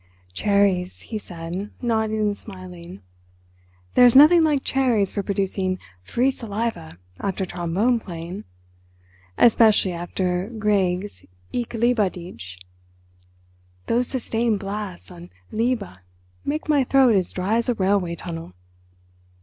"Cherries," 0.33 0.99
he 1.01 1.19
said, 1.19 1.69
nodding 1.79 2.19
and 2.21 2.35
smiling. 2.35 3.03
"There 3.93 4.03
is 4.03 4.15
nothing 4.15 4.43
like 4.43 4.63
cherries 4.63 5.13
for 5.13 5.21
producing 5.21 5.77
free 6.01 6.31
saliva 6.31 6.97
after 7.19 7.45
trombone 7.45 7.99
playing, 7.99 8.45
especially 9.37 9.91
after 9.91 10.47
Grieg's 10.49 11.27
'Ich 11.51 11.71
Liebe 11.75 12.09
Dich.' 12.09 12.57
Those 13.85 14.07
sustained 14.07 14.57
blasts 14.57 15.11
on 15.11 15.29
'liebe' 15.51 15.99
make 16.43 16.67
my 16.67 16.83
throat 16.83 17.13
as 17.13 17.31
dry 17.31 17.57
as 17.57 17.69
a 17.69 17.75
railway 17.75 18.15
tunnel. 18.15 18.53